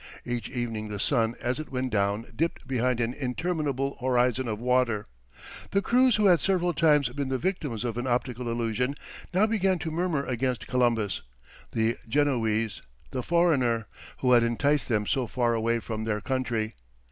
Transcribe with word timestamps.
Each 0.25 0.49
evening 0.49 0.87
the 0.87 0.97
sun 0.99 1.35
as 1.39 1.59
it 1.59 1.71
went 1.71 1.91
down 1.91 2.25
dipped 2.35 2.67
behind 2.67 2.99
an 2.99 3.13
interminable 3.13 3.97
horizon 3.99 4.47
of 4.47 4.59
water. 4.59 5.05
The 5.69 5.83
crews 5.83 6.15
who 6.15 6.25
had 6.25 6.41
several 6.41 6.73
times 6.73 7.09
been 7.09 7.29
the 7.29 7.37
victims 7.37 7.83
of 7.83 7.99
an 7.99 8.07
optical 8.07 8.49
illusion, 8.49 8.95
now 9.31 9.45
began 9.45 9.77
to 9.77 9.91
murmur 9.91 10.25
against 10.25 10.65
Columbus, 10.65 11.21
"the 11.73 11.97
Genoese, 12.07 12.81
the 13.11 13.21
foreigner," 13.21 13.85
who 14.21 14.31
had 14.31 14.41
enticed 14.41 14.87
them 14.87 15.05
so 15.05 15.27
far 15.27 15.53
away 15.53 15.79
from 15.79 16.03
their 16.03 16.19
country. 16.19 16.73